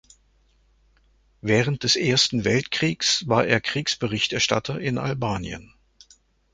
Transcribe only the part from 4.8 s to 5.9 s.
Albanien.